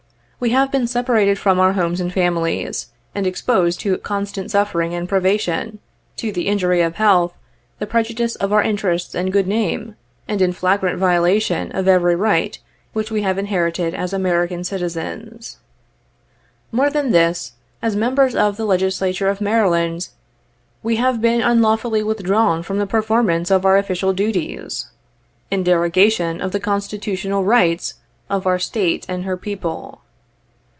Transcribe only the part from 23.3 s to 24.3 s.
of our official